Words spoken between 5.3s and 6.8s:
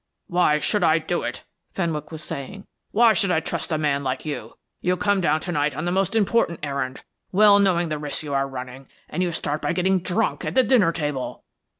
to night on the most important